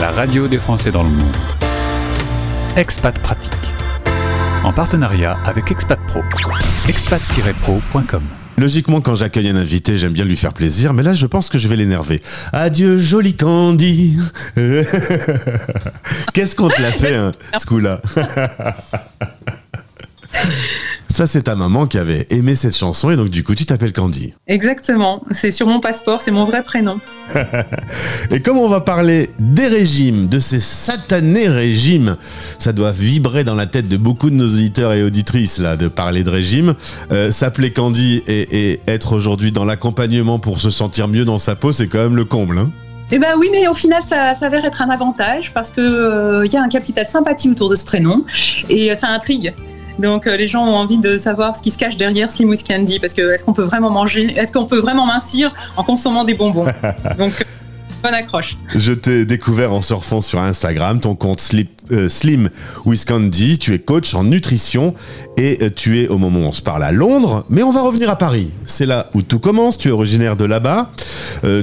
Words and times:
la 0.00 0.10
radio 0.10 0.48
des 0.48 0.58
Français 0.58 0.90
dans 0.90 1.02
le 1.02 1.10
monde. 1.10 1.36
Expat 2.76 3.18
Pratique. 3.20 3.52
En 4.64 4.72
partenariat 4.72 5.36
avec 5.46 5.70
Expat 5.70 5.98
Pro. 6.08 6.20
expat-pro.com. 6.88 8.22
Logiquement, 8.56 9.00
quand 9.00 9.16
j'accueille 9.16 9.48
un 9.48 9.56
invité, 9.56 9.96
j'aime 9.98 10.12
bien 10.12 10.24
lui 10.24 10.36
faire 10.36 10.52
plaisir, 10.52 10.94
mais 10.94 11.02
là, 11.02 11.12
je 11.12 11.26
pense 11.26 11.48
que 11.48 11.58
je 11.58 11.66
vais 11.66 11.76
l'énerver. 11.76 12.22
Adieu, 12.52 12.98
joli 12.98 13.34
Candy. 13.34 14.16
Qu'est-ce 16.34 16.54
qu'on 16.54 16.68
te 16.68 16.80
l'a 16.80 16.92
fait, 16.92 17.16
hein, 17.16 17.32
ce 17.58 17.66
coup-là? 17.66 18.00
Ça, 21.14 21.28
c'est 21.28 21.42
ta 21.42 21.54
maman 21.54 21.86
qui 21.86 21.96
avait 21.96 22.26
aimé 22.30 22.56
cette 22.56 22.76
chanson 22.76 23.08
et 23.08 23.14
donc 23.14 23.28
du 23.28 23.44
coup, 23.44 23.54
tu 23.54 23.64
t'appelles 23.64 23.92
Candy. 23.92 24.34
Exactement, 24.48 25.22
c'est 25.30 25.52
sur 25.52 25.68
mon 25.68 25.78
passeport, 25.78 26.20
c'est 26.20 26.32
mon 26.32 26.42
vrai 26.42 26.64
prénom. 26.64 26.98
et 28.32 28.40
comme 28.40 28.58
on 28.58 28.68
va 28.68 28.80
parler 28.80 29.30
des 29.38 29.68
régimes, 29.68 30.26
de 30.26 30.40
ces 30.40 30.58
satanés 30.58 31.46
régimes, 31.46 32.16
ça 32.58 32.72
doit 32.72 32.90
vibrer 32.90 33.44
dans 33.44 33.54
la 33.54 33.66
tête 33.66 33.86
de 33.86 33.96
beaucoup 33.96 34.28
de 34.28 34.34
nos 34.34 34.48
auditeurs 34.48 34.92
et 34.92 35.04
auditrices 35.04 35.60
là 35.60 35.76
de 35.76 35.86
parler 35.86 36.24
de 36.24 36.30
régime. 36.30 36.74
Euh, 37.12 37.30
s'appeler 37.30 37.72
Candy 37.72 38.24
et, 38.26 38.80
être 38.88 39.12
aujourd'hui 39.12 39.52
dans 39.52 39.64
l'accompagnement 39.64 40.40
pour 40.40 40.60
se 40.60 40.70
sentir 40.70 41.06
mieux 41.06 41.24
dans 41.24 41.38
sa 41.38 41.54
peau, 41.54 41.72
c'est 41.72 41.86
quand 41.86 41.98
même 41.98 42.16
le 42.16 42.24
comble. 42.24 42.58
Hein 42.58 42.72
eh 43.12 43.20
ben 43.20 43.34
oui, 43.38 43.50
mais 43.52 43.68
au 43.68 43.74
final, 43.74 44.02
ça 44.04 44.34
s'avère 44.34 44.64
être 44.64 44.82
un 44.82 44.90
avantage 44.90 45.52
parce 45.54 45.70
que 45.70 45.80
il 45.80 45.84
euh, 45.84 46.46
y 46.46 46.56
a 46.56 46.62
un 46.64 46.68
capital 46.68 47.06
sympathie 47.06 47.48
autour 47.48 47.68
de 47.68 47.76
ce 47.76 47.84
prénom 47.84 48.24
et 48.68 48.90
euh, 48.90 48.96
ça 48.96 49.06
intrigue. 49.06 49.54
Donc 49.98 50.26
euh, 50.26 50.36
les 50.36 50.48
gens 50.48 50.64
ont 50.64 50.74
envie 50.74 50.98
de 50.98 51.16
savoir 51.16 51.56
ce 51.56 51.62
qui 51.62 51.70
se 51.70 51.78
cache 51.78 51.96
derrière 51.96 52.30
Slim 52.30 52.52
Candy 52.56 52.98
parce 52.98 53.14
que 53.14 53.32
est-ce 53.32 53.44
qu'on 53.44 53.52
peut 53.52 53.62
vraiment 53.62 53.90
manger, 53.90 54.34
est-ce 54.36 54.52
qu'on 54.52 54.66
peut 54.66 54.78
vraiment 54.78 55.06
mincir 55.06 55.52
en 55.76 55.84
consommant 55.84 56.24
des 56.24 56.34
bonbons? 56.34 56.66
Donc 57.18 57.44
bonne 58.02 58.14
accroche. 58.14 58.56
Je 58.74 58.92
t'ai 58.92 59.24
découvert 59.24 59.72
en 59.72 59.80
surfant 59.80 60.20
sur 60.20 60.38
Instagram, 60.38 61.00
ton 61.00 61.14
compte 61.14 61.40
Slim, 61.40 61.66
euh, 61.90 62.08
Slim. 62.08 62.50
Tu 63.60 63.74
es 63.74 63.78
coach 63.78 64.14
en 64.14 64.24
nutrition 64.24 64.94
et 65.38 65.58
euh, 65.62 65.70
tu 65.74 66.00
es 66.00 66.08
au 66.08 66.18
moment 66.18 66.40
où 66.40 66.42
on 66.44 66.52
se 66.52 66.62
parle 66.62 66.84
à 66.84 66.92
Londres, 66.92 67.46
mais 67.48 67.62
on 67.62 67.72
va 67.72 67.80
revenir 67.80 68.10
à 68.10 68.16
Paris. 68.16 68.50
C'est 68.66 68.86
là 68.86 69.06
où 69.14 69.22
tout 69.22 69.38
commence. 69.38 69.78
Tu 69.78 69.88
es 69.88 69.90
originaire 69.90 70.36
de 70.36 70.44
là-bas. 70.44 70.90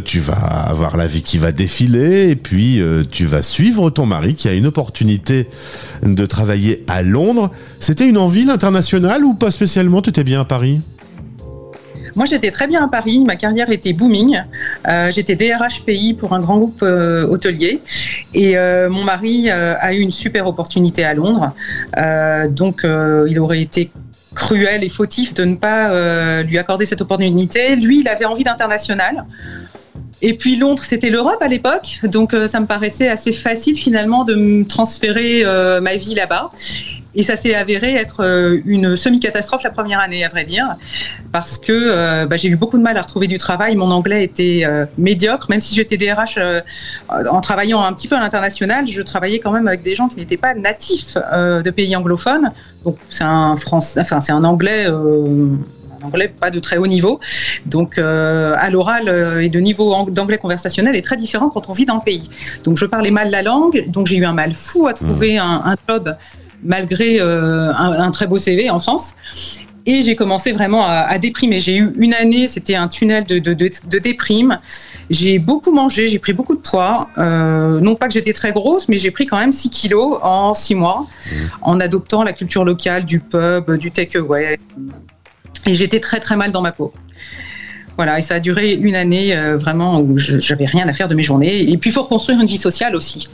Tu 0.05 0.19
vas 0.19 0.33
avoir 0.33 0.97
la 0.97 1.07
vie 1.07 1.23
qui 1.23 1.37
va 1.37 1.51
défiler 1.51 2.29
et 2.29 2.35
puis 2.35 2.81
tu 3.11 3.25
vas 3.25 3.41
suivre 3.41 3.89
ton 3.89 4.05
mari 4.05 4.35
qui 4.35 4.47
a 4.47 4.53
une 4.53 4.67
opportunité 4.67 5.47
de 6.03 6.25
travailler 6.25 6.83
à 6.87 7.03
Londres. 7.03 7.51
C'était 7.79 8.07
une 8.07 8.17
envie 8.17 8.49
internationale 8.49 9.23
ou 9.23 9.33
pas 9.33 9.51
spécialement? 9.51 10.01
Tu 10.01 10.09
étais 10.09 10.23
bien 10.23 10.41
à 10.41 10.45
Paris? 10.45 10.81
Moi, 12.15 12.25
j'étais 12.25 12.51
très 12.51 12.67
bien 12.67 12.83
à 12.83 12.87
Paris. 12.87 13.23
Ma 13.25 13.35
carrière 13.35 13.69
était 13.69 13.93
booming. 13.93 14.41
Euh, 14.87 15.11
j'étais 15.11 15.35
DRH 15.35 15.83
pour 16.17 16.33
un 16.33 16.39
grand 16.39 16.57
groupe 16.57 16.81
euh, 16.83 17.25
hôtelier. 17.27 17.81
Et 18.33 18.57
euh, 18.57 18.89
mon 18.89 19.03
mari 19.03 19.49
a 19.49 19.93
eu 19.93 19.99
une 19.99 20.11
super 20.11 20.47
opportunité 20.47 21.03
à 21.03 21.13
Londres. 21.13 21.51
donc, 22.49 22.81
il 22.83 23.39
aurait 23.39 23.61
été 23.61 23.91
cruel 24.33 24.83
et 24.83 24.89
fautif 24.89 25.33
de 25.33 25.43
ne 25.43 25.55
pas 25.55 26.43
lui 26.43 26.57
accorder 26.57 26.85
cette 26.85 27.01
opportunité. 27.01 27.75
Lui, 27.75 28.01
il 28.01 28.07
avait 28.07 28.25
envie 28.25 28.43
d'international. 28.43 29.25
Et 30.21 30.35
puis 30.35 30.55
Londres, 30.55 30.83
c'était 30.85 31.09
l'Europe 31.09 31.41
à 31.41 31.47
l'époque, 31.47 31.99
donc 32.03 32.35
ça 32.47 32.59
me 32.59 32.65
paraissait 32.65 33.09
assez 33.09 33.33
facile 33.33 33.75
finalement 33.75 34.23
de 34.23 34.35
me 34.35 34.65
transférer 34.65 35.43
ma 35.81 35.95
vie 35.95 36.13
là-bas. 36.13 36.51
Et 37.13 37.23
ça 37.23 37.35
s'est 37.35 37.55
avéré 37.55 37.95
être 37.95 38.23
euh, 38.23 38.61
une 38.65 38.95
semi-catastrophe 38.95 39.63
la 39.63 39.69
première 39.69 39.99
année, 39.99 40.23
à 40.23 40.29
vrai 40.29 40.45
dire, 40.45 40.75
parce 41.33 41.57
que 41.57 41.71
euh, 41.71 42.25
bah, 42.25 42.37
j'ai 42.37 42.47
eu 42.47 42.55
beaucoup 42.55 42.77
de 42.77 42.83
mal 42.83 42.95
à 42.97 43.01
retrouver 43.01 43.27
du 43.27 43.37
travail. 43.37 43.75
Mon 43.75 43.91
anglais 43.91 44.23
était 44.23 44.61
euh, 44.63 44.85
médiocre, 44.97 45.47
même 45.49 45.59
si 45.59 45.75
j'étais 45.75 45.97
DRH 45.97 46.39
en 47.09 47.41
travaillant 47.41 47.81
un 47.81 47.91
petit 47.93 48.07
peu 48.07 48.15
à 48.15 48.21
l'international, 48.21 48.87
je 48.87 49.01
travaillais 49.01 49.39
quand 49.39 49.51
même 49.51 49.67
avec 49.67 49.83
des 49.83 49.95
gens 49.95 50.07
qui 50.07 50.17
n'étaient 50.17 50.37
pas 50.37 50.53
natifs 50.53 51.15
de 51.15 51.69
pays 51.69 51.95
anglophones. 51.95 52.51
Donc 52.85 52.97
c'est 53.09 53.23
un 53.23 53.55
français, 53.55 53.99
enfin 53.99 54.21
c'est 54.21 54.31
un 54.31 54.43
anglais. 54.43 54.87
Anglais 56.03 56.27
pas 56.27 56.49
de 56.49 56.59
très 56.59 56.77
haut 56.77 56.87
niveau. 56.87 57.19
Donc, 57.65 57.97
à 57.97 58.69
l'oral 58.69 59.41
et 59.41 59.49
de 59.49 59.59
niveau 59.59 60.09
d'anglais 60.09 60.37
conversationnel 60.37 60.95
est 60.95 61.01
très 61.01 61.17
différent 61.17 61.49
quand 61.49 61.69
on 61.69 61.73
vit 61.73 61.85
dans 61.85 61.95
le 61.95 62.01
pays. 62.01 62.29
Donc, 62.63 62.77
je 62.77 62.85
parlais 62.85 63.11
mal 63.11 63.29
la 63.29 63.41
langue, 63.41 63.85
donc 63.87 64.07
j'ai 64.07 64.17
eu 64.17 64.25
un 64.25 64.33
mal 64.33 64.53
fou 64.53 64.87
à 64.87 64.93
trouver 64.93 65.35
mmh. 65.35 65.41
un, 65.41 65.61
un 65.65 65.75
job 65.87 66.15
malgré 66.63 67.19
euh, 67.19 67.73
un, 67.73 68.11
très 68.11 68.27
beau 68.27 68.37
CV 68.37 68.69
en 68.69 68.79
France. 68.79 69.15
Et 69.87 70.03
j'ai 70.03 70.15
commencé 70.15 70.51
vraiment 70.51 70.85
à, 70.85 71.17
déprimer. 71.17 71.59
J'ai 71.59 71.75
eu 71.75 71.91
une 71.97 72.13
année, 72.13 72.45
c'était 72.45 72.75
un 72.75 72.87
tunnel 72.87 73.23
de, 73.23 73.39
de, 73.39 73.97
déprime. 73.97 74.59
J'ai 75.09 75.39
beaucoup 75.39 75.71
mangé, 75.71 76.07
j'ai 76.07 76.19
pris 76.19 76.33
beaucoup 76.33 76.55
de 76.55 76.61
poids. 76.61 77.09
Euh, 77.17 77.79
non 77.79 77.95
pas 77.95 78.07
que 78.07 78.13
j'étais 78.13 78.33
très 78.33 78.51
grosse, 78.51 78.87
mais 78.89 78.97
j'ai 78.97 79.09
pris 79.09 79.25
quand 79.25 79.39
même 79.39 79.51
6 79.51 79.71
kilos 79.71 80.19
en 80.21 80.53
6 80.53 80.75
mois 80.75 81.01
mmh. 81.01 81.29
en 81.63 81.79
adoptant 81.79 82.21
la 82.21 82.31
culture 82.31 82.63
locale 82.63 83.05
du 83.05 83.21
pub, 83.21 83.71
du 83.77 83.89
takeaway. 83.89 84.59
Et 85.65 85.73
j'étais 85.73 85.99
très 85.99 86.19
très 86.19 86.35
mal 86.35 86.51
dans 86.51 86.61
ma 86.61 86.71
peau. 86.71 86.93
Voilà, 87.97 88.19
et 88.19 88.21
ça 88.21 88.35
a 88.35 88.39
duré 88.39 88.73
une 88.73 88.95
année 88.95 89.35
euh, 89.35 89.57
vraiment 89.57 89.99
où 89.99 90.17
j'avais 90.17 90.65
rien 90.65 90.87
à 90.87 90.93
faire 90.93 91.07
de 91.07 91.15
mes 91.15 91.23
journées. 91.23 91.69
Et 91.69 91.77
puis 91.77 91.89
il 91.89 91.93
faut 91.93 92.03
reconstruire 92.03 92.39
une 92.39 92.47
vie 92.47 92.57
sociale 92.57 92.95
aussi. 92.95 93.27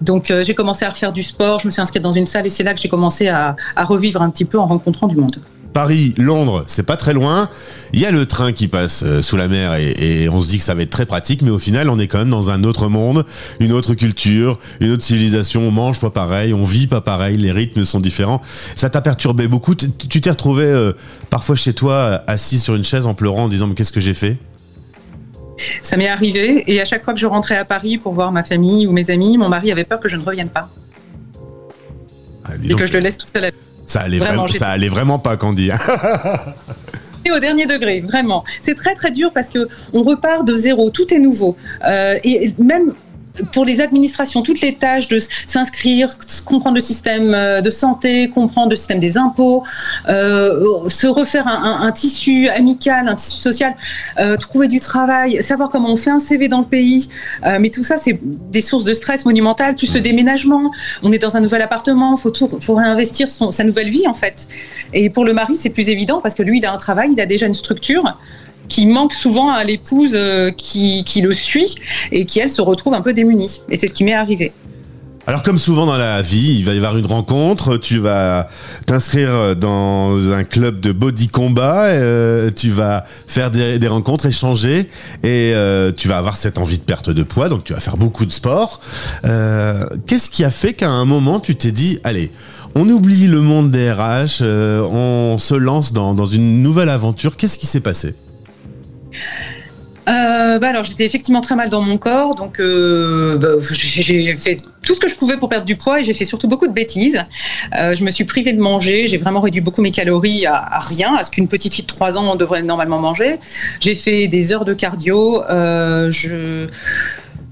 Donc 0.00 0.30
euh, 0.30 0.44
j'ai 0.44 0.54
commencé 0.54 0.84
à 0.84 0.90
refaire 0.90 1.12
du 1.12 1.22
sport, 1.22 1.60
je 1.60 1.66
me 1.66 1.70
suis 1.70 1.80
inscrite 1.80 2.02
dans 2.02 2.12
une 2.12 2.26
salle 2.26 2.46
et 2.46 2.50
c'est 2.50 2.62
là 2.62 2.74
que 2.74 2.80
j'ai 2.80 2.88
commencé 2.88 3.28
à, 3.28 3.56
revivre 3.76 4.20
un 4.20 4.30
petit 4.30 4.44
peu 4.44 4.58
en 4.58 4.66
rencontrant 4.66 5.06
du 5.06 5.16
monde. 5.16 5.40
Paris, 5.76 6.14
Londres, 6.16 6.64
c'est 6.68 6.86
pas 6.86 6.96
très 6.96 7.12
loin. 7.12 7.50
Il 7.92 8.00
y 8.00 8.06
a 8.06 8.10
le 8.10 8.24
train 8.24 8.54
qui 8.54 8.66
passe 8.66 9.02
euh, 9.02 9.20
sous 9.20 9.36
la 9.36 9.46
mer 9.46 9.74
et, 9.74 10.26
on 10.30 10.40
se 10.40 10.48
dit 10.48 10.56
que 10.56 10.64
ça 10.64 10.74
va 10.74 10.80
être 10.80 10.88
très 10.88 11.04
pratique, 11.04 11.42
mais 11.42 11.50
au 11.50 11.58
final, 11.58 11.90
on 11.90 11.98
est 11.98 12.06
quand 12.06 12.16
même 12.16 12.30
dans 12.30 12.48
un 12.48 12.64
autre 12.64 12.88
monde, 12.88 13.26
une 13.60 13.72
autre 13.72 13.92
culture, 13.92 14.58
une 14.80 14.92
autre 14.92 15.02
civilisation. 15.02 15.68
On 15.68 15.70
mange 15.70 16.00
pas 16.00 16.08
pareil, 16.08 16.54
on 16.54 16.64
vit 16.64 16.86
pas 16.86 17.02
pareil, 17.02 17.36
les 17.36 17.52
rythmes 17.52 17.84
sont 17.84 18.00
différents. 18.00 18.40
Ça 18.74 18.88
t'a 18.88 19.02
perturbé 19.02 19.48
beaucoup. 19.48 19.74
Tu 19.74 20.22
t'es 20.22 20.30
retrouvé 20.30 20.64
euh, 20.64 20.94
parfois 21.28 21.56
chez 21.56 21.74
toi 21.74 22.22
assis 22.26 22.58
sur 22.58 22.74
une 22.74 22.82
chaise 22.82 23.04
en 23.04 23.12
pleurant 23.12 23.44
en 23.44 23.48
disant 23.48 23.66
mais 23.66 23.74
qu'est-ce 23.74 23.92
que 23.92 24.00
j'ai 24.00 24.14
fait? 24.14 24.38
Ça 25.82 25.98
m'est 25.98 26.08
arrivé 26.08 26.64
et 26.68 26.80
à 26.80 26.86
chaque 26.86 27.04
fois 27.04 27.12
que 27.12 27.20
je 27.20 27.26
rentrais 27.26 27.58
à 27.58 27.66
Paris 27.66 27.98
pour 27.98 28.14
voir 28.14 28.32
ma 28.32 28.44
famille 28.44 28.86
ou 28.86 28.92
mes 28.92 29.10
amis, 29.10 29.36
mon 29.36 29.50
mari 29.50 29.70
avait 29.72 29.84
peur 29.84 30.00
que 30.00 30.08
je 30.08 30.16
ne 30.16 30.24
revienne 30.24 30.48
pas. 30.48 30.70
Ah, 32.46 32.52
et 32.64 32.74
que 32.74 32.86
je 32.86 32.94
le 32.94 33.00
laisse 33.00 33.18
tout 33.18 33.26
seul 33.30 33.52
Ça 33.86 34.00
allait 34.00 34.18
vraiment, 34.18 34.48
ça 34.48 34.68
allait 34.68 34.88
vraiment 34.88 35.18
pas, 35.18 35.36
Candy. 35.36 35.70
au 37.30 37.38
dernier 37.38 37.66
degré, 37.66 38.00
vraiment. 38.00 38.44
C'est 38.62 38.74
très 38.74 38.94
très 38.94 39.10
dur 39.10 39.30
parce 39.32 39.48
que 39.48 39.68
on 39.92 40.02
repart 40.02 40.46
de 40.46 40.54
zéro, 40.54 40.90
tout 40.90 41.12
est 41.12 41.18
nouveau. 41.18 41.56
Euh, 41.86 42.16
et 42.24 42.52
même 42.58 42.92
pour 43.52 43.64
les 43.64 43.80
administrations, 43.80 44.42
toutes 44.42 44.60
les 44.60 44.74
tâches 44.74 45.08
de 45.08 45.18
s'inscrire, 45.46 46.16
comprendre 46.44 46.76
le 46.76 46.80
système 46.80 47.34
euh, 47.34 47.60
de 47.60 47.70
santé, 47.70 48.30
comprendre 48.30 48.70
le 48.70 48.76
système 48.76 48.98
des 48.98 49.16
impôts, 49.16 49.64
euh, 50.08 50.88
se 50.88 51.06
refaire 51.06 51.46
un, 51.46 51.90
tissu 51.92 52.48
amical, 52.48 53.08
un 53.08 53.14
tissu 53.14 53.38
social, 53.38 53.74
euh, 54.18 54.36
trouver 54.36 54.68
du 54.68 54.80
travail, 54.80 55.42
savoir 55.42 55.70
comment 55.70 55.90
on 55.90 55.96
fait 55.96 56.10
un 56.10 56.18
CV 56.18 56.48
dans 56.48 56.60
le 56.60 56.66
pays. 56.66 57.08
mais 57.60 57.70
tout 57.70 57.84
ça, 57.84 57.96
c'est 57.96 58.18
des 58.22 58.60
sources 58.60 58.84
de 58.84 58.92
stress 58.92 59.24
monumentales, 59.24 59.74
plus 59.74 59.94
le 59.94 60.00
déménagement. 60.00 60.70
On 61.02 61.12
est 61.12 61.18
dans 61.18 61.36
un 61.36 61.40
nouvel 61.40 61.62
appartement, 61.62 62.16
faut 62.16 62.32
faut 62.60 62.74
réinvestir 62.74 63.28
sa 63.30 63.64
nouvelle 63.64 63.88
vie 63.88 64.06
en 64.06 64.14
fait. 64.14 64.48
Et 64.92 65.10
pour 65.10 65.24
le 65.24 65.32
mari, 65.32 65.56
c'est 65.56 65.70
plus 65.70 65.88
évident 65.88 66.20
parce 66.20 66.34
que 66.34 66.42
lui, 66.42 66.58
il 66.58 66.66
a 66.66 66.72
un 66.72 66.78
travail, 66.78 67.10
il 67.12 67.20
a 67.20 67.26
déjà 67.26 67.46
une 67.46 67.54
structure 67.54 68.16
qui 68.68 68.86
manque 68.86 69.12
souvent 69.12 69.50
à 69.50 69.64
l'épouse 69.64 70.12
euh, 70.14 70.50
qui, 70.50 71.04
le 71.22 71.32
suit 71.32 71.76
et 72.12 72.24
qui, 72.24 72.40
elle, 72.40 72.50
se 72.50 72.62
retrouve 72.62 72.94
un 72.94 73.00
peu 73.00 73.12
démunie. 73.12 73.60
Et 73.70 73.76
c'est 73.76 73.88
ce 73.88 73.94
qui 73.94 74.04
m'est 74.04 74.14
arrivé. 74.14 74.52
Alors 75.28 75.42
comme 75.42 75.58
souvent 75.58 75.86
dans 75.86 75.96
la 75.96 76.22
vie, 76.22 76.56
il 76.56 76.64
va 76.64 76.72
y 76.72 76.76
avoir 76.76 76.96
une 76.96 77.06
rencontre, 77.06 77.78
tu 77.78 77.98
vas 77.98 78.48
t'inscrire 78.86 79.56
dans 79.56 80.30
un 80.30 80.44
club 80.44 80.78
de 80.78 80.92
body 80.92 81.26
combat, 81.26 81.86
euh, 81.86 82.52
tu 82.54 82.70
vas 82.70 83.02
faire 83.26 83.50
des, 83.50 83.88
rencontres, 83.88 84.26
échanger, 84.26 84.88
et 85.24 85.52
euh, 85.52 85.90
tu 85.90 86.06
vas 86.06 86.18
avoir 86.18 86.36
cette 86.36 86.58
envie 86.58 86.78
de 86.78 86.84
perte 86.84 87.10
de 87.10 87.24
poids, 87.24 87.48
donc 87.48 87.64
tu 87.64 87.72
vas 87.72 87.80
faire 87.80 87.96
beaucoup 87.96 88.24
de 88.24 88.30
sport. 88.30 88.78
Qu'est-ce 89.24 90.30
qui 90.30 90.44
a 90.44 90.50
fait 90.50 90.74
qu'à 90.74 90.90
un 90.90 91.04
moment 91.04 91.40
tu 91.40 91.56
t'es 91.56 91.72
dit, 91.72 91.98
allez, 92.04 92.30
on 92.76 92.88
oublie 92.88 93.26
le 93.26 93.40
monde 93.40 93.72
des 93.72 93.90
RH, 93.90 94.42
on 94.42 95.38
se 95.38 95.56
lance 95.56 95.92
dans 95.92 96.24
une 96.24 96.62
nouvelle 96.62 96.88
aventure, 96.88 97.36
qu'est-ce 97.36 97.58
qui 97.58 97.66
s'est 97.66 97.80
passé? 97.80 98.14
Euh, 100.08 100.60
bah 100.60 100.68
alors 100.68 100.84
j'étais 100.84 101.04
effectivement 101.04 101.40
très 101.40 101.56
mal 101.56 101.68
dans 101.68 101.82
mon 101.82 101.98
corps, 101.98 102.36
donc 102.36 102.60
euh, 102.60 103.36
bah, 103.36 103.48
j'ai 103.60 104.36
fait 104.36 104.58
tout 104.84 104.94
ce 104.94 105.00
que 105.00 105.08
je 105.08 105.14
pouvais 105.16 105.36
pour 105.36 105.48
perdre 105.48 105.66
du 105.66 105.74
poids 105.74 105.98
et 105.98 106.04
j'ai 106.04 106.14
fait 106.14 106.24
surtout 106.24 106.46
beaucoup 106.46 106.68
de 106.68 106.72
bêtises. 106.72 107.24
Euh, 107.76 107.92
je 107.92 108.04
me 108.04 108.12
suis 108.12 108.24
privée 108.24 108.52
de 108.52 108.60
manger, 108.60 109.08
j'ai 109.08 109.18
vraiment 109.18 109.40
réduit 109.40 109.60
beaucoup 109.60 109.82
mes 109.82 109.90
calories 109.90 110.46
à, 110.46 110.78
rien, 110.78 111.16
à 111.16 111.24
ce 111.24 111.30
qu'une 111.30 111.48
petite 111.48 111.74
fille 111.74 111.84
de 111.84 111.88
3 111.88 112.16
ans 112.18 112.36
devrait 112.36 112.62
normalement 112.62 113.00
manger. 113.00 113.38
J'ai 113.80 113.96
fait 113.96 114.28
des 114.28 114.52
heures 114.52 114.64
de 114.64 114.74
cardio, 114.74 115.42
je 115.48 116.68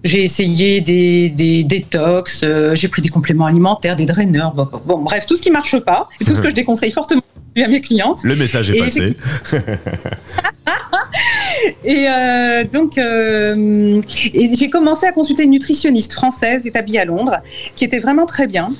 j'ai 0.04 0.22
essayé 0.22 0.82
des, 0.82 1.30
des 1.30 1.64
détox, 1.64 2.44
j'ai 2.74 2.88
pris 2.88 3.00
des 3.00 3.08
compléments 3.08 3.46
alimentaires, 3.46 3.96
des 3.96 4.04
draineurs, 4.04 4.52
bon, 4.52 4.98
bref, 4.98 5.24
tout 5.26 5.34
ce 5.34 5.42
qui 5.42 5.50
marche 5.50 5.78
pas 5.78 6.10
et 6.20 6.24
tout 6.26 6.36
ce 6.36 6.42
que 6.42 6.50
je 6.50 6.54
déconseille 6.54 6.92
fortement 6.92 7.22
à 7.56 7.68
mes 7.68 7.80
clientes. 7.80 8.20
Le 8.22 8.36
message 8.36 8.70
est 8.70 8.78
passé. 8.78 9.16
Et 11.84 12.06
euh, 12.08 12.64
donc, 12.64 12.98
euh, 12.98 14.00
j'ai 14.08 14.70
commencé 14.70 15.06
à 15.06 15.12
consulter 15.12 15.44
une 15.44 15.50
nutritionniste 15.50 16.12
française 16.12 16.66
établie 16.66 16.98
à 16.98 17.04
Londres, 17.04 17.38
qui 17.76 17.84
était 17.84 18.00
vraiment 18.00 18.26
très 18.26 18.46
bien. 18.46 18.70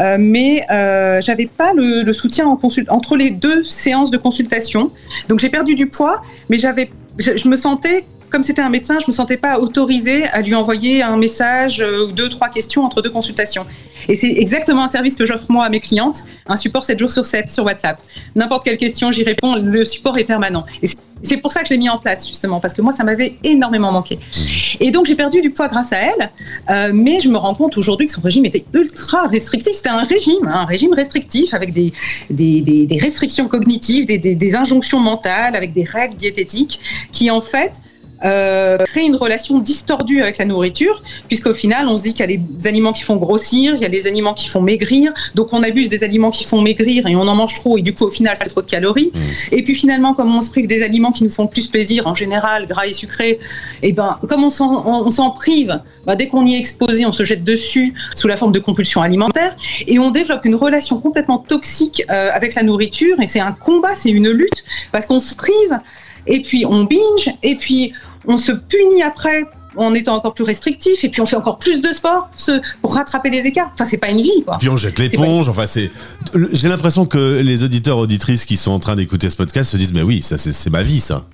Euh, 0.00 0.16
mais 0.18 0.64
euh, 0.70 1.20
j'avais 1.20 1.46
pas 1.46 1.72
le, 1.74 2.12
soutien 2.12 2.46
entre 2.88 3.16
les 3.16 3.30
deux 3.30 3.64
séances 3.64 4.10
de 4.10 4.16
consultation. 4.16 4.90
Donc 5.28 5.40
j'ai 5.40 5.50
perdu 5.50 5.74
du 5.74 5.86
poids, 5.86 6.22
mais 6.48 6.56
j'avais, 6.56 6.90
je, 7.18 7.48
me 7.48 7.56
sentais 7.56 8.04
comme 8.30 8.42
c'était 8.42 8.62
un 8.62 8.70
médecin, 8.70 8.98
je 9.00 9.06
me 9.06 9.12
sentais 9.12 9.36
pas 9.36 9.60
autorisée 9.60 10.24
à 10.32 10.40
lui 10.40 10.56
envoyer 10.56 11.02
un 11.02 11.16
message 11.16 11.84
ou 12.04 12.10
deux, 12.10 12.28
trois 12.28 12.48
questions 12.48 12.82
entre 12.82 13.00
deux 13.00 13.10
consultations. 13.10 13.64
Et 14.08 14.16
c'est 14.16 14.32
exactement 14.32 14.82
un 14.82 14.88
service 14.88 15.14
que 15.14 15.24
j'offre 15.24 15.46
moi 15.48 15.64
à 15.64 15.68
mes 15.68 15.78
clientes, 15.78 16.24
un 16.46 16.56
support 16.56 16.82
7 16.82 16.98
jours 16.98 17.10
sur 17.10 17.24
7 17.24 17.48
sur 17.48 17.64
WhatsApp. 17.64 18.00
N'importe 18.34 18.64
quelle 18.64 18.76
question, 18.76 19.12
j'y 19.12 19.22
réponds, 19.22 19.54
le 19.54 19.84
support 19.84 20.18
est 20.18 20.24
permanent. 20.24 20.64
Pour 21.40 21.52
ça 21.52 21.60
que 21.62 21.68
je 21.68 21.72
l'ai 21.72 21.78
mis 21.78 21.88
en 21.88 21.98
place, 21.98 22.26
justement, 22.26 22.60
parce 22.60 22.74
que 22.74 22.82
moi, 22.82 22.92
ça 22.92 23.04
m'avait 23.04 23.36
énormément 23.44 23.92
manqué. 23.92 24.18
Et 24.80 24.90
donc, 24.90 25.06
j'ai 25.06 25.14
perdu 25.14 25.40
du 25.40 25.50
poids 25.50 25.68
grâce 25.68 25.92
à 25.92 25.98
elle, 25.98 26.30
euh, 26.70 26.90
mais 26.94 27.20
je 27.20 27.28
me 27.28 27.36
rends 27.36 27.54
compte 27.54 27.76
aujourd'hui 27.76 28.06
que 28.06 28.12
son 28.12 28.20
régime 28.20 28.44
était 28.44 28.64
ultra 28.72 29.26
restrictif. 29.26 29.74
C'était 29.74 29.88
un 29.90 30.04
régime, 30.04 30.46
hein, 30.46 30.60
un 30.60 30.64
régime 30.64 30.92
restrictif 30.92 31.54
avec 31.54 31.72
des, 31.72 31.92
des, 32.30 32.60
des, 32.60 32.86
des 32.86 32.98
restrictions 32.98 33.48
cognitives, 33.48 34.06
des, 34.06 34.54
injonctions 34.54 35.00
mentales, 35.00 35.56
avec 35.56 35.72
des 35.72 35.84
règles 35.84 36.16
diététiques 36.16 36.80
qui, 37.12 37.30
en 37.30 37.40
fait, 37.40 37.72
euh, 38.24 38.78
créer 38.78 39.06
une 39.06 39.16
relation 39.16 39.58
distordue 39.58 40.22
avec 40.22 40.38
la 40.38 40.44
nourriture, 40.44 41.02
puisqu'au 41.28 41.52
final, 41.52 41.88
on 41.88 41.96
se 41.96 42.02
dit 42.02 42.14
qu'il 42.14 42.30
y 42.30 42.34
a 42.34 42.36
des 42.36 42.66
aliments 42.66 42.92
qui 42.92 43.02
font 43.02 43.16
grossir, 43.16 43.74
il 43.74 43.82
y 43.82 43.84
a 43.84 43.88
des 43.88 44.06
aliments 44.06 44.34
qui 44.34 44.48
font 44.48 44.60
maigrir, 44.60 45.12
donc 45.34 45.52
on 45.52 45.62
abuse 45.62 45.88
des 45.88 46.04
aliments 46.04 46.30
qui 46.30 46.44
font 46.44 46.60
maigrir 46.60 47.06
et 47.06 47.16
on 47.16 47.22
en 47.22 47.34
mange 47.34 47.54
trop, 47.54 47.78
et 47.78 47.82
du 47.82 47.94
coup, 47.94 48.04
au 48.04 48.10
final, 48.10 48.36
ça 48.36 48.44
fait 48.44 48.50
trop 48.50 48.62
de 48.62 48.70
calories. 48.70 49.10
Mmh. 49.14 49.18
Et 49.52 49.62
puis 49.62 49.74
finalement, 49.74 50.14
comme 50.14 50.34
on 50.34 50.40
se 50.40 50.50
prive 50.50 50.66
des 50.66 50.82
aliments 50.82 51.12
qui 51.12 51.24
nous 51.24 51.30
font 51.30 51.46
plus 51.46 51.66
plaisir, 51.66 52.06
en 52.06 52.14
général, 52.14 52.66
gras 52.66 52.86
et 52.86 52.92
sucrés, 52.92 53.38
et 53.82 53.92
ben, 53.92 54.18
comme 54.28 54.44
on 54.44 54.50
s'en 54.50 55.30
prive, 55.30 55.80
ben, 56.06 56.14
dès 56.16 56.28
qu'on 56.28 56.46
y 56.46 56.54
est 56.54 56.58
exposé, 56.58 57.06
on 57.06 57.12
se 57.12 57.24
jette 57.24 57.44
dessus 57.44 57.94
sous 58.14 58.28
la 58.28 58.36
forme 58.36 58.52
de 58.52 58.58
compulsion 58.58 59.02
alimentaire, 59.02 59.56
et 59.86 59.98
on 59.98 60.10
développe 60.10 60.44
une 60.44 60.54
relation 60.54 61.00
complètement 61.00 61.38
toxique 61.38 62.02
euh, 62.10 62.30
avec 62.32 62.54
la 62.54 62.62
nourriture, 62.62 63.20
et 63.20 63.26
c'est 63.26 63.40
un 63.40 63.52
combat, 63.52 63.94
c'est 63.96 64.10
une 64.10 64.30
lutte, 64.30 64.64
parce 64.92 65.06
qu'on 65.06 65.20
se 65.20 65.34
prive, 65.34 65.78
et 66.26 66.40
puis 66.40 66.64
on 66.66 66.84
binge, 66.84 67.30
et 67.42 67.56
puis 67.56 67.92
on 68.26 68.38
se 68.38 68.52
punit 68.52 69.02
après 69.02 69.44
en 69.76 69.94
étant 69.94 70.16
encore 70.16 70.34
plus 70.34 70.44
restrictif 70.44 71.04
et 71.04 71.08
puis 71.08 71.20
on 71.20 71.26
fait 71.26 71.36
encore 71.36 71.58
plus 71.58 71.82
de 71.82 71.88
sport 71.88 72.28
pour, 72.28 72.40
se, 72.40 72.60
pour 72.80 72.94
rattraper 72.94 73.30
les 73.30 73.46
écarts. 73.46 73.70
Enfin, 73.74 73.86
c'est 73.88 73.98
pas 73.98 74.08
une 74.08 74.20
vie, 74.20 74.44
quoi. 74.44 74.56
Puis 74.58 74.68
on 74.68 74.76
jette 74.76 74.98
l'éponge. 74.98 75.48
Enfin, 75.48 75.66
c'est. 75.66 75.90
J'ai 76.52 76.68
l'impression 76.68 77.06
que 77.06 77.40
les 77.40 77.62
auditeurs 77.62 77.98
auditrices 77.98 78.46
qui 78.46 78.56
sont 78.56 78.72
en 78.72 78.78
train 78.78 78.96
d'écouter 78.96 79.30
ce 79.30 79.36
podcast 79.36 79.70
se 79.70 79.76
disent 79.76 79.92
mais 79.92 80.02
oui, 80.02 80.22
ça 80.22 80.38
c'est 80.38 80.70
ma 80.70 80.82
vie, 80.82 81.00
ça. 81.00 81.26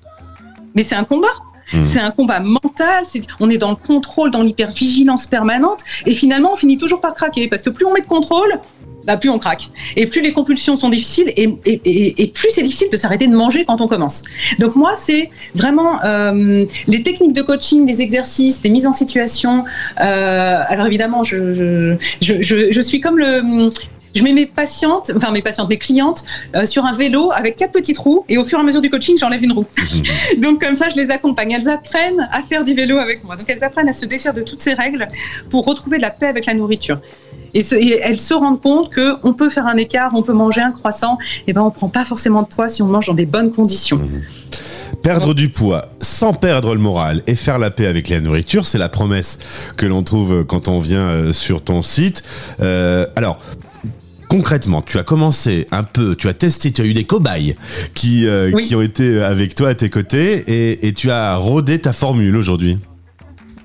Mais 0.74 0.82
c'est 0.82 0.94
un 0.94 1.04
combat. 1.04 1.28
Mmh. 1.72 1.82
C'est 1.84 2.00
un 2.00 2.10
combat 2.10 2.40
mental. 2.40 3.04
Est, 3.14 3.26
on 3.38 3.48
est 3.48 3.58
dans 3.58 3.70
le 3.70 3.76
contrôle, 3.76 4.30
dans 4.30 4.42
l'hypervigilance 4.42 5.26
permanente, 5.26 5.80
et 6.06 6.12
finalement, 6.12 6.52
on 6.54 6.56
finit 6.56 6.78
toujours 6.78 7.00
par 7.00 7.14
craquer 7.14 7.48
parce 7.48 7.62
que 7.62 7.70
plus 7.70 7.86
on 7.86 7.92
met 7.92 8.00
de 8.00 8.06
contrôle, 8.06 8.60
bah, 9.04 9.16
plus 9.16 9.30
on 9.30 9.38
craque. 9.38 9.68
Et 9.96 10.06
plus 10.06 10.20
les 10.20 10.32
compulsions 10.32 10.76
sont 10.76 10.88
difficiles, 10.88 11.32
et, 11.36 11.54
et, 11.64 11.80
et, 11.84 12.22
et 12.22 12.26
plus 12.28 12.50
c'est 12.52 12.62
difficile 12.62 12.88
de 12.90 12.96
s'arrêter 12.96 13.26
de 13.26 13.34
manger 13.34 13.64
quand 13.64 13.80
on 13.80 13.88
commence. 13.88 14.22
Donc 14.58 14.76
moi, 14.76 14.92
c'est 14.98 15.30
vraiment 15.54 16.02
euh, 16.04 16.64
les 16.86 17.02
techniques 17.02 17.32
de 17.32 17.42
coaching, 17.42 17.86
les 17.86 18.02
exercices, 18.02 18.60
les 18.62 18.70
mises 18.70 18.86
en 18.86 18.92
situation. 18.92 19.64
Euh, 20.00 20.62
alors 20.68 20.86
évidemment, 20.86 21.22
je, 21.22 21.96
je, 22.20 22.42
je, 22.42 22.70
je, 22.70 22.80
suis 22.80 23.00
comme 23.00 23.18
le 23.18 23.70
je 24.14 24.24
mets 24.24 24.32
mes 24.32 24.46
patientes, 24.46 25.12
enfin 25.16 25.30
mes 25.30 25.42
patientes, 25.42 25.68
mes 25.68 25.78
clientes 25.78 26.24
euh, 26.56 26.66
sur 26.66 26.84
un 26.84 26.92
vélo 26.92 27.30
avec 27.32 27.56
quatre 27.56 27.72
petites 27.72 27.98
roues 27.98 28.24
et 28.28 28.38
au 28.38 28.44
fur 28.44 28.58
et 28.58 28.62
à 28.62 28.64
mesure 28.64 28.80
du 28.80 28.90
coaching, 28.90 29.16
j'enlève 29.16 29.42
une 29.42 29.52
roue. 29.52 29.66
Donc 30.38 30.60
comme 30.60 30.76
ça, 30.76 30.88
je 30.90 30.96
les 30.96 31.10
accompagne. 31.10 31.52
Elles 31.52 31.68
apprennent 31.68 32.28
à 32.32 32.42
faire 32.42 32.64
du 32.64 32.74
vélo 32.74 32.98
avec 32.98 33.24
moi. 33.24 33.36
Donc 33.36 33.46
elles 33.48 33.62
apprennent 33.62 33.88
à 33.88 33.92
se 33.92 34.06
défaire 34.06 34.34
de 34.34 34.42
toutes 34.42 34.62
ces 34.62 34.74
règles 34.74 35.06
pour 35.50 35.64
retrouver 35.64 35.98
la 35.98 36.10
paix 36.10 36.26
avec 36.26 36.46
la 36.46 36.54
nourriture. 36.54 37.00
Et, 37.54 37.62
se, 37.62 37.74
et, 37.74 38.00
elles 38.02 38.20
se 38.20 38.34
rendent 38.34 38.60
compte 38.60 38.90
qu'on 38.94 39.32
peut 39.32 39.48
faire 39.48 39.66
un 39.66 39.76
écart, 39.76 40.12
on 40.14 40.22
peut 40.22 40.32
manger 40.32 40.60
un 40.60 40.72
croissant, 40.72 41.18
et 41.46 41.52
ben 41.52 41.62
on 41.62 41.70
prend 41.70 41.88
pas 41.88 42.04
forcément 42.04 42.42
de 42.42 42.48
poids 42.48 42.68
si 42.68 42.82
on 42.82 42.86
mange 42.86 43.06
dans 43.06 43.14
des 43.14 43.26
bonnes 43.26 43.52
conditions. 43.52 43.98
Mmh. 43.98 44.22
Perdre 45.02 45.32
du 45.32 45.48
poids 45.48 45.86
sans 46.00 46.34
perdre 46.34 46.74
le 46.74 46.80
moral 46.80 47.22
et 47.26 47.34
faire 47.34 47.58
la 47.58 47.70
paix 47.70 47.86
avec 47.86 48.08
la 48.08 48.20
nourriture, 48.20 48.66
c'est 48.66 48.78
la 48.78 48.90
promesse 48.90 49.38
que 49.76 49.86
l'on 49.86 50.02
trouve 50.02 50.44
quand 50.44 50.68
on 50.68 50.78
vient 50.78 51.08
euh, 51.08 51.32
sur 51.32 51.62
ton 51.62 51.80
site. 51.80 52.22
Euh, 52.60 53.06
alors, 53.16 53.38
concrètement, 54.28 54.82
tu 54.82 54.98
as 54.98 55.02
commencé 55.02 55.66
un 55.70 55.84
peu, 55.84 56.14
tu 56.16 56.28
as 56.28 56.34
testé, 56.34 56.70
tu 56.70 56.82
as 56.82 56.84
eu 56.84 56.92
des 56.92 57.04
cobayes 57.04 57.56
qui, 57.94 58.26
euh, 58.26 58.50
oui. 58.52 58.66
qui 58.66 58.76
ont 58.76 58.82
été 58.82 59.22
avec 59.22 59.54
toi 59.54 59.70
à 59.70 59.74
tes 59.74 59.88
côtés 59.88 60.44
et, 60.46 60.86
et 60.86 60.92
tu 60.92 61.10
as 61.10 61.34
rodé 61.36 61.80
ta 61.80 61.94
formule 61.94 62.36
aujourd'hui. 62.36 62.78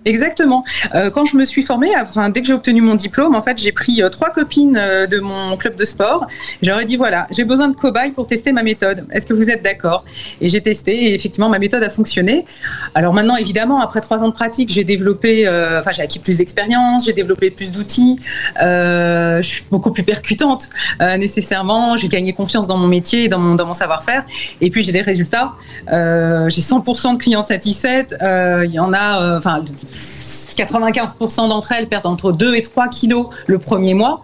Exactement. 0.05 0.63
Euh, 0.93 1.09
quand 1.09 1.25
je 1.25 1.35
me 1.35 1.43
suis 1.45 1.63
formée, 1.63 1.89
enfin, 1.99 2.29
dès 2.29 2.41
que 2.41 2.47
j'ai 2.47 2.53
obtenu 2.53 2.79
mon 2.81 2.93
diplôme, 2.93 3.33
en 3.33 3.41
fait, 3.41 3.57
j'ai 3.57 3.71
pris 3.71 4.03
euh, 4.03 4.09
trois 4.09 4.29
copines 4.29 4.77
euh, 4.79 5.07
de 5.07 5.19
mon 5.19 5.57
club 5.57 5.75
de 5.75 5.83
sport. 5.83 6.27
J'aurais 6.61 6.85
dit 6.85 6.95
voilà, 6.95 7.25
j'ai 7.31 7.43
besoin 7.43 7.69
de 7.69 7.75
cobayes 7.75 8.11
pour 8.11 8.27
tester 8.27 8.51
ma 8.51 8.61
méthode. 8.61 9.07
Est-ce 9.11 9.25
que 9.25 9.33
vous 9.33 9.49
êtes 9.49 9.63
d'accord? 9.63 10.05
Et 10.41 10.49
j'ai 10.49 10.61
testé 10.61 11.05
et 11.05 11.15
effectivement, 11.15 11.49
ma 11.49 11.57
méthode 11.57 11.81
a 11.81 11.89
fonctionné. 11.89 12.45
Alors 12.93 13.13
maintenant, 13.13 13.35
évidemment, 13.35 13.81
après 13.81 13.99
trois 13.99 14.23
ans 14.23 14.27
de 14.27 14.33
pratique, 14.33 14.69
j'ai 14.69 14.83
développé, 14.83 15.49
enfin, 15.49 15.91
j'ai 15.91 16.03
acquis 16.03 16.19
plus 16.19 16.37
d'expérience, 16.37 17.05
j'ai 17.05 17.13
développé 17.13 17.49
plus 17.49 17.71
d'outils. 17.71 18.19
Je 18.59 19.39
suis 19.41 19.63
beaucoup 19.71 19.91
plus 19.91 20.03
percutante 20.03 20.69
nécessairement. 20.99 21.97
J'ai 21.97 22.09
gagné 22.09 22.33
confiance 22.33 22.67
dans 22.67 22.77
mon 22.77 22.87
métier 22.87 23.23
et 23.23 23.27
dans 23.27 23.39
mon, 23.39 23.55
dans 23.55 23.65
mon 23.65 23.73
savoir-faire. 23.73 24.23
Et 24.61 24.69
puis 24.69 24.83
j'ai 24.83 24.91
des 24.91 25.01
résultats. 25.01 25.53
j'ai 25.89 26.61
100% 26.61 27.13
de 27.13 27.17
clients 27.17 27.43
satisfaites. 27.43 28.15
Il 28.21 28.71
y 28.71 28.79
en 28.79 28.93
a, 28.93 29.37
enfin 29.37 29.63
95% 29.95 31.49
d'entre 31.49 31.71
elles 31.71 31.87
perdent 31.87 32.05
entre 32.05 32.31
2 32.31 32.55
et 32.55 32.61
3 32.61 32.87
kilos 32.87 33.27
le 33.47 33.59
premier 33.59 33.93
mois. 33.93 34.21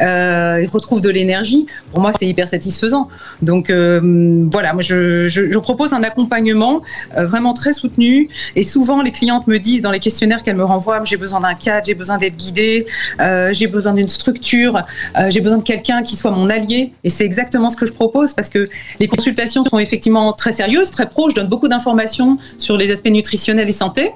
Euh, 0.00 0.62
ils 0.62 0.70
de 0.94 1.10
l'énergie. 1.10 1.66
Pour 1.90 2.00
moi, 2.00 2.12
c'est 2.16 2.26
hyper 2.26 2.48
satisfaisant. 2.48 3.08
Donc 3.42 3.70
euh, 3.70 4.46
voilà, 4.52 4.72
moi 4.72 4.82
je, 4.82 5.58
propose 5.58 5.92
un 5.92 6.02
accompagnement 6.02 6.82
euh, 7.16 7.26
vraiment 7.26 7.54
très 7.54 7.72
soutenu. 7.72 8.28
Et 8.54 8.62
souvent, 8.62 9.02
les 9.02 9.10
clientes 9.10 9.46
me 9.46 9.58
disent 9.58 9.82
dans 9.82 9.90
les 9.90 9.98
questionnaires 9.98 10.42
qu'elles 10.42 10.56
me 10.56 10.64
renvoient, 10.64 11.02
j'ai 11.04 11.16
besoin 11.16 11.40
d'un 11.40 11.54
cadre, 11.54 11.86
j'ai 11.86 11.94
besoin 11.94 12.18
d'être 12.18 12.36
guidée, 12.36 12.86
euh, 13.20 13.52
j'ai 13.52 13.66
besoin 13.66 13.94
d'une 13.94 14.08
structure, 14.08 14.82
j'ai 15.28 15.40
besoin 15.40 15.58
de 15.58 15.64
quelqu'un 15.64 16.02
qui 16.02 16.16
soit 16.16 16.30
mon 16.30 16.48
allié. 16.50 16.92
Et 17.02 17.10
c'est 17.10 17.24
exactement 17.24 17.70
ce 17.70 17.76
que 17.76 17.86
je 17.86 17.92
propose 17.92 18.32
parce 18.32 18.48
que 18.48 18.68
les 19.00 19.08
consultations 19.08 19.64
sont 19.64 19.78
effectivement 19.78 20.32
très 20.32 20.52
sérieuses, 20.52 20.90
très 20.90 21.08
pro. 21.08 21.30
Je 21.30 21.34
donne 21.34 21.48
beaucoup 21.48 21.68
d'informations 21.68 22.38
sur 22.58 22.76
les 22.76 22.90
aspects 22.92 23.08
nutritionnels 23.08 23.68
et 23.68 23.72
santé. 23.72 24.10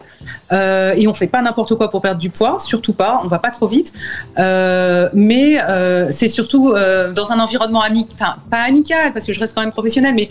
Et 0.52 1.06
on 1.08 1.14
fait 1.14 1.26
pas 1.26 1.42
n'importe 1.42 1.74
quoi 1.76 1.90
pour 1.90 2.02
perdre 2.02 2.20
du 2.20 2.30
poids, 2.30 2.58
surtout 2.60 2.92
pas. 2.92 3.20
On 3.24 3.28
va 3.28 3.38
pas 3.38 3.50
trop 3.50 3.66
vite, 3.66 3.92
mais 4.36 5.39
euh, 5.60 6.08
c'est 6.10 6.28
surtout 6.28 6.70
euh, 6.70 7.12
dans 7.12 7.30
un 7.32 7.38
environnement 7.38 7.82
amical, 7.82 8.14
enfin 8.14 8.36
pas 8.50 8.62
amical 8.62 9.12
parce 9.12 9.24
que 9.26 9.32
je 9.32 9.40
reste 9.40 9.54
quand 9.54 9.62
même 9.62 9.72
professionnelle, 9.72 10.14
mais 10.14 10.28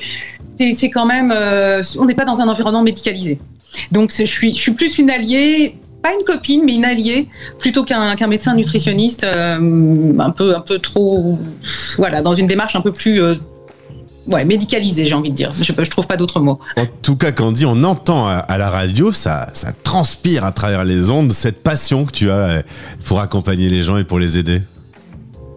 c'est 0.76 0.90
quand 0.90 1.06
même, 1.06 1.34
euh, 1.36 1.82
on 1.98 2.06
n'est 2.06 2.16
pas 2.16 2.26
dans 2.26 2.42
un 2.42 2.48
environnement 2.48 2.84
médicalisé. 2.84 3.40
Donc 3.92 4.14
je 4.18 4.26
suis, 4.26 4.72
plus 4.72 4.98
une 4.98 5.10
alliée 5.10 5.76
pas 6.02 6.14
une 6.18 6.24
copine, 6.24 6.62
mais 6.66 6.76
une 6.76 6.86
alliée, 6.86 7.28
plutôt 7.58 7.84
qu'un 7.84 8.16
qu 8.16 8.26
médecin 8.26 8.56
nutritionniste 8.56 9.26
un 9.26 10.30
peu, 10.30 10.56
un 10.56 10.62
peu 10.62 10.80
trop, 10.80 11.38
voilà, 11.98 12.22
dans 12.22 12.34
une 12.34 12.48
démarche 12.48 12.78
un 12.78 12.82
peu 12.82 12.94
plus 12.94 13.22
euh, 13.22 13.36
ouais, 14.30 14.46
médicalisé, 14.46 15.06
j'ai 15.06 15.16
envie 15.16 15.32
de 15.32 15.36
dire. 15.36 15.52
Je, 15.52 15.74
je 15.78 15.90
trouve 15.90 16.08
pas 16.08 16.18
d'autres 16.18 16.40
mots. 16.40 16.60
En 16.78 16.86
tout 17.04 17.18
cas, 17.18 17.32
quand 17.32 17.54
on 17.64 17.84
entend 17.84 18.28
à, 18.28 18.58
la 18.58 18.70
radio, 18.70 19.12
ça, 19.12 19.48
ça 19.54 19.72
transpire 19.84 20.46
à 20.46 20.52
travers 20.52 20.86
les 20.86 21.12
ondes 21.12 21.32
cette 21.32 21.64
passion 21.64 22.06
que 22.06 22.12
tu 22.12 22.32
as 22.32 22.64
pour 23.06 23.20
accompagner 23.20 23.70
les 23.70 23.84
gens 23.84 23.98
et 23.98 24.04
pour 24.04 24.20
les 24.20 24.38
aider. 24.38 24.62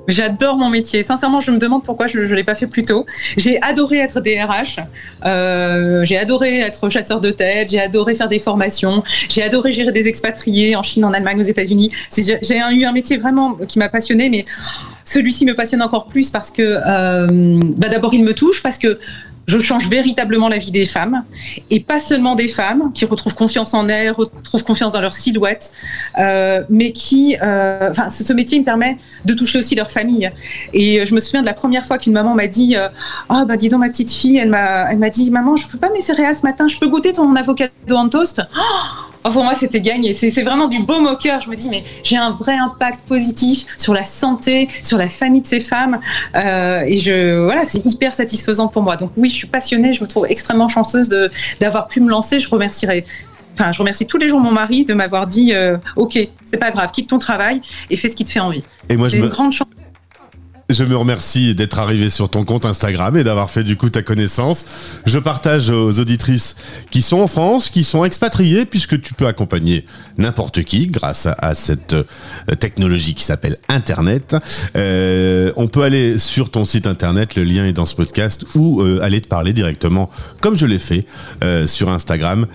J'adore 0.08 0.56
mon 0.56 0.68
métier. 0.68 1.02
Sincèrement, 1.02 1.40
je 1.40 1.50
me 1.50 1.58
demande 1.58 1.84
pourquoi 1.84 2.06
je 2.06 2.18
ne 2.18 2.34
l'ai 2.34 2.44
pas 2.44 2.54
fait 2.54 2.66
plus 2.66 2.84
tôt. 2.84 3.06
J'ai 3.36 3.60
adoré 3.62 3.98
être 3.98 4.20
DRH. 4.20 4.80
Euh, 5.24 6.04
j'ai 6.04 6.18
adoré 6.18 6.60
être 6.60 6.88
chasseur 6.88 7.20
de 7.20 7.30
tête. 7.30 7.70
J'ai 7.70 7.80
adoré 7.80 8.14
faire 8.14 8.28
des 8.28 8.38
formations. 8.38 9.02
J'ai 9.28 9.42
adoré 9.42 9.72
gérer 9.72 9.92
des 9.92 10.08
expatriés 10.08 10.74
en 10.76 10.82
Chine, 10.82 11.04
en 11.04 11.12
Allemagne, 11.12 11.40
aux 11.40 11.44
États-Unis. 11.44 11.90
J'ai 12.16 12.58
eu 12.72 12.84
un 12.84 12.92
métier 12.92 13.16
vraiment 13.16 13.54
qui 13.68 13.78
m'a 13.78 13.88
passionné, 13.88 14.28
mais 14.28 14.44
celui-ci 15.04 15.44
me 15.44 15.54
passionne 15.54 15.82
encore 15.82 16.06
plus 16.06 16.30
parce 16.30 16.50
que 16.50 16.62
euh, 16.62 17.60
bah 17.76 17.88
d'abord 17.88 18.14
il 18.14 18.24
me 18.24 18.34
touche 18.34 18.62
parce 18.62 18.78
que 18.78 18.98
je 19.52 19.58
change 19.58 19.86
véritablement 19.88 20.48
la 20.48 20.56
vie 20.56 20.70
des 20.70 20.86
femmes 20.86 21.24
et 21.70 21.80
pas 21.80 22.00
seulement 22.00 22.34
des 22.34 22.48
femmes 22.48 22.90
qui 22.94 23.04
retrouvent 23.04 23.34
confiance 23.34 23.74
en 23.74 23.86
elles, 23.88 24.10
retrouvent 24.10 24.64
confiance 24.64 24.92
dans 24.92 25.00
leur 25.00 25.14
silhouette, 25.14 25.72
euh, 26.18 26.62
mais 26.70 26.92
qui, 26.92 27.36
euh, 27.42 27.90
enfin, 27.90 28.08
ce, 28.08 28.32
métier 28.32 28.58
me 28.58 28.64
permet 28.64 28.96
de 29.26 29.34
toucher 29.34 29.58
aussi 29.58 29.74
leur 29.74 29.90
famille. 29.90 30.30
Et 30.72 31.04
je 31.04 31.14
me 31.14 31.20
souviens 31.20 31.42
de 31.42 31.46
la 31.46 31.52
première 31.52 31.84
fois 31.84 31.98
qu'une 31.98 32.14
maman 32.14 32.34
m'a 32.34 32.46
dit, 32.46 32.76
euh, 32.76 32.88
oh 33.28 33.44
bah 33.46 33.58
dis 33.58 33.68
donc 33.68 33.80
ma 33.80 33.88
petite 33.90 34.10
fille, 34.10 34.38
elle 34.38 34.48
m'a, 34.48 34.90
elle 34.90 34.98
m'a 34.98 35.10
dit, 35.10 35.30
maman, 35.30 35.56
je 35.56 35.66
peux 35.66 35.78
pas 35.78 35.90
mes 35.90 36.00
céréales 36.00 36.36
ce 36.36 36.42
matin, 36.42 36.66
je 36.68 36.78
peux 36.78 36.88
goûter 36.88 37.12
ton 37.12 37.36
avocado 37.36 37.70
en 37.90 38.08
toast? 38.08 38.40
Oh 38.56 39.11
Oh, 39.24 39.30
pour 39.30 39.44
moi, 39.44 39.54
c'était 39.54 39.80
gagné. 39.80 40.14
C'est 40.14 40.42
vraiment 40.42 40.68
du 40.68 40.82
beau 40.82 40.94
au 40.94 41.16
cœur. 41.16 41.40
Je 41.40 41.50
me 41.50 41.56
dis, 41.56 41.68
mais 41.70 41.84
j'ai 42.02 42.16
un 42.16 42.30
vrai 42.30 42.56
impact 42.56 43.02
positif 43.06 43.66
sur 43.78 43.94
la 43.94 44.04
santé, 44.04 44.68
sur 44.82 44.98
la 44.98 45.08
famille 45.08 45.42
de 45.42 45.46
ces 45.46 45.60
femmes. 45.60 46.00
Euh, 46.34 46.82
et 46.86 46.96
je, 46.96 47.44
voilà, 47.44 47.64
c'est 47.64 47.84
hyper 47.86 48.12
satisfaisant 48.12 48.68
pour 48.68 48.82
moi. 48.82 48.96
Donc 48.96 49.12
oui, 49.16 49.28
je 49.28 49.34
suis 49.34 49.46
passionnée. 49.46 49.92
Je 49.92 50.02
me 50.02 50.08
trouve 50.08 50.26
extrêmement 50.28 50.68
chanceuse 50.68 51.08
d'avoir 51.60 51.86
pu 51.86 52.00
me 52.00 52.10
lancer. 52.10 52.40
Je 52.40 52.48
remercierai 52.48 53.04
Enfin, 53.54 53.70
je 53.70 53.78
remercie 53.78 54.06
tous 54.06 54.16
les 54.16 54.30
jours 54.30 54.40
mon 54.40 54.50
mari 54.50 54.86
de 54.86 54.94
m'avoir 54.94 55.26
dit 55.26 55.52
euh, 55.52 55.76
Ok, 55.96 56.18
c'est 56.44 56.56
pas 56.58 56.70
grave, 56.70 56.90
quitte 56.90 57.10
ton 57.10 57.18
travail 57.18 57.60
et 57.90 57.96
fais 57.96 58.08
ce 58.08 58.16
qui 58.16 58.24
te 58.24 58.30
fait 58.30 58.40
envie. 58.40 58.62
Et 58.88 58.96
moi, 58.96 59.10
j'ai 59.10 59.18
une 59.18 59.28
grande 59.28 59.52
chance 59.52 59.68
je 60.72 60.84
me 60.84 60.96
remercie 60.96 61.54
d'être 61.54 61.78
arrivé 61.78 62.10
sur 62.10 62.28
ton 62.28 62.44
compte 62.44 62.64
Instagram 62.64 63.16
et 63.16 63.24
d'avoir 63.24 63.50
fait 63.50 63.64
du 63.64 63.76
coup 63.76 63.90
ta 63.90 64.02
connaissance. 64.02 64.64
Je 65.06 65.18
partage 65.18 65.70
aux 65.70 65.98
auditrices 65.98 66.56
qui 66.90 67.02
sont 67.02 67.20
en 67.20 67.26
France, 67.26 67.70
qui 67.70 67.84
sont 67.84 68.04
expatriées, 68.04 68.64
puisque 68.64 69.00
tu 69.00 69.14
peux 69.14 69.26
accompagner 69.26 69.84
n'importe 70.18 70.62
qui 70.62 70.86
grâce 70.86 71.26
à, 71.26 71.54
cette 71.54 71.94
euh, 71.94 72.04
technologie 72.58 73.14
qui 73.14 73.24
s'appelle 73.24 73.56
Internet. 73.68 74.36
Euh, 74.76 75.52
on 75.56 75.68
peut 75.68 75.82
aller 75.82 76.18
sur 76.18 76.50
ton 76.50 76.64
site 76.64 76.86
Internet, 76.86 77.36
le 77.36 77.44
lien 77.44 77.64
est 77.64 77.72
dans 77.72 77.86
ce 77.86 77.94
podcast, 77.94 78.44
ou 78.54 78.80
euh, 78.80 79.00
aller 79.02 79.20
te 79.20 79.28
parler 79.28 79.52
directement, 79.52 80.10
comme 80.40 80.56
je 80.56 80.66
l'ai 80.66 80.78
fait 80.78 81.06
sur 81.66 81.90
Instagram. 81.90 82.46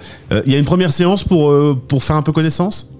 Il 0.45 0.51
y 0.51 0.55
a 0.55 0.57
une 0.57 0.65
première 0.65 0.91
séance 0.91 1.23
pour, 1.23 1.53
pour 1.87 2.03
faire 2.03 2.15
un 2.15 2.21
peu 2.21 2.31
connaissance? 2.31 2.93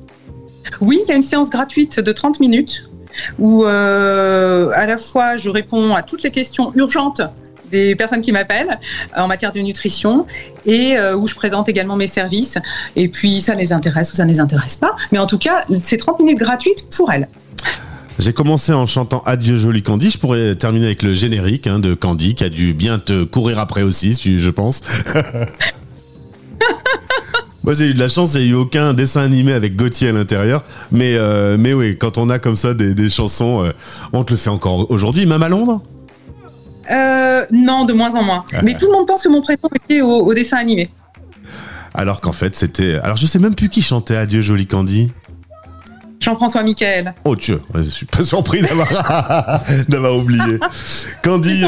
Oui, 0.81 0.99
il 1.05 1.09
y 1.09 1.11
a 1.11 1.15
une 1.15 1.23
séance 1.23 1.49
gratuite 1.49 1.99
de 1.99 2.11
30 2.11 2.39
minutes 2.39 2.86
où 3.39 3.65
euh, 3.65 4.69
à 4.73 4.85
la 4.85 4.97
fois 4.97 5.37
je 5.37 5.49
réponds 5.49 5.95
à 5.95 6.03
toutes 6.03 6.23
les 6.23 6.31
questions 6.31 6.71
urgentes 6.75 7.21
des 7.71 7.95
personnes 7.95 8.21
qui 8.21 8.31
m'appellent 8.31 8.79
en 9.15 9.27
matière 9.27 9.51
de 9.51 9.59
nutrition 9.59 10.25
et 10.65 10.97
euh, 10.97 11.15
où 11.15 11.27
je 11.27 11.35
présente 11.35 11.69
également 11.69 11.95
mes 11.95 12.07
services. 12.07 12.57
Et 12.95 13.09
puis 13.09 13.41
ça 13.41 13.55
les 13.55 13.73
intéresse 13.73 14.13
ou 14.13 14.15
ça 14.15 14.25
ne 14.25 14.29
les 14.29 14.39
intéresse 14.39 14.75
pas. 14.75 14.95
Mais 15.11 15.19
en 15.19 15.27
tout 15.27 15.37
cas, 15.37 15.65
c'est 15.83 15.97
30 15.97 16.19
minutes 16.19 16.39
gratuites 16.39 16.85
pour 16.95 17.11
elles. 17.11 17.27
J'ai 18.19 18.33
commencé 18.33 18.73
en 18.73 18.87
chantant 18.87 19.21
Adieu 19.25 19.57
Jolie 19.57 19.83
Candy. 19.83 20.09
Je 20.09 20.17
pourrais 20.17 20.55
terminer 20.55 20.87
avec 20.87 21.03
le 21.03 21.13
générique 21.13 21.67
hein, 21.67 21.77
de 21.77 21.93
Candy 21.93 22.33
qui 22.33 22.43
a 22.43 22.49
dû 22.49 22.73
bien 22.73 22.97
te 22.97 23.23
courir 23.23 23.59
après 23.59 23.83
aussi, 23.83 24.15
je 24.15 24.49
pense. 24.49 24.81
Moi, 27.67 27.73
j'ai 27.73 27.87
eu 27.87 27.93
de 27.93 27.99
la 27.99 28.07
chance, 28.07 28.35
il 28.35 28.39
n'y 28.39 28.45
a 28.45 28.49
eu 28.51 28.53
aucun 28.53 28.93
dessin 28.93 29.19
animé 29.19 29.51
avec 29.51 29.75
Gauthier 29.75 30.07
à 30.07 30.11
l'intérieur. 30.13 30.63
Mais, 30.89 31.15
euh, 31.17 31.57
mais 31.59 31.73
oui, 31.73 31.97
quand 31.97 32.17
on 32.17 32.29
a 32.29 32.39
comme 32.39 32.55
ça 32.55 32.73
des, 32.73 33.09
chansons, 33.09 33.61
euh, 33.61 33.71
on 34.13 34.23
te 34.23 34.31
le 34.31 34.37
fait 34.37 34.49
encore 34.49 34.89
aujourd'hui, 34.89 35.25
même 35.25 35.43
à 35.43 35.49
Londres? 35.49 35.81
Euh, 36.89 37.45
Non, 37.51 37.83
de 37.83 37.91
moins 37.91 38.15
en 38.15 38.23
moins. 38.23 38.45
Ah. 38.53 38.61
Mais 38.63 38.73
tout 38.75 38.85
le 38.85 38.93
monde 38.93 39.05
pense 39.05 39.21
que 39.21 39.27
mon 39.27 39.41
prénom 39.41 39.67
était 39.75 39.99
au, 39.99 40.33
dessin 40.33 40.55
animé. 40.55 40.89
Alors 41.93 42.21
qu'en 42.21 42.31
fait, 42.31 42.55
c'était. 42.55 42.99
Alors, 43.03 43.17
je 43.17 43.25
sais 43.25 43.37
même 43.37 43.53
plus 43.53 43.67
qui 43.67 43.81
chantait 43.81 44.15
Adieu, 44.15 44.39
Jolie 44.39 44.65
Candy. 44.65 45.11
Jean-François 46.21 46.63
Michael. 46.63 47.15
Oh 47.25 47.35
Dieu, 47.35 47.61
je 47.75 47.81
suis 47.81 48.05
pas 48.05 48.23
surpris 48.23 48.61
d'avoir 48.61 48.87
d'avoir 49.89 50.15
oublié. 50.15 50.57
Candy. 51.21 51.65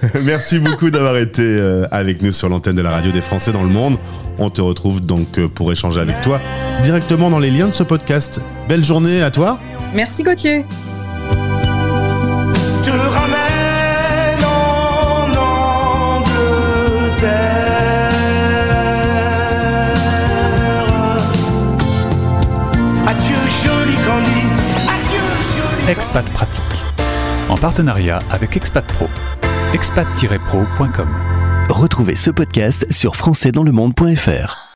Merci 0.24 0.58
beaucoup 0.58 0.90
d'avoir 0.90 1.16
été 1.16 1.42
euh, 1.42 1.86
avec 1.90 2.22
nous 2.22 2.32
sur 2.32 2.48
l'antenne 2.48 2.76
de 2.76 2.82
la 2.82 2.90
radio 2.90 3.12
des 3.12 3.20
Français 3.20 3.52
dans 3.52 3.62
le 3.62 3.68
monde. 3.68 3.96
On 4.38 4.50
te 4.50 4.60
retrouve 4.60 5.04
donc 5.04 5.38
euh, 5.38 5.48
pour 5.48 5.72
échanger 5.72 6.00
avec 6.00 6.20
toi 6.20 6.40
directement 6.82 7.30
dans 7.30 7.38
les 7.38 7.50
liens 7.50 7.68
de 7.68 7.72
ce 7.72 7.82
podcast. 7.82 8.40
Belle 8.68 8.84
journée 8.84 9.22
à 9.22 9.30
toi. 9.30 9.58
Merci 9.94 10.22
Gauthier. 10.22 10.64
Expat 25.88 26.28
Pratique, 26.30 26.64
en 27.48 27.56
partenariat 27.56 28.18
avec 28.32 28.56
Expat 28.56 28.84
Pro 28.84 29.06
expat-pro.com. 29.74 31.08
Retrouvez 31.68 32.16
ce 32.16 32.30
podcast 32.30 32.86
sur 32.90 33.16
françaisdanslemonde.fr. 33.16 34.56